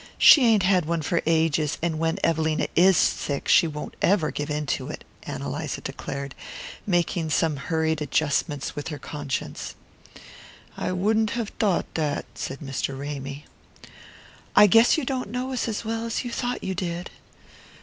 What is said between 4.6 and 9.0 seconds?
to it," Ann Eliza declared, making some hurried adjustments with her